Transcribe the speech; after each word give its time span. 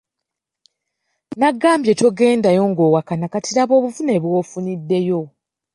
Nakugambye 1.39 1.93
togendayo 2.01 2.63
nga 2.69 2.81
owakana 2.89 3.25
kati 3.33 3.49
laba 3.55 3.73
obuvune 3.79 4.15
bw'ofuniddeyo. 4.23 5.21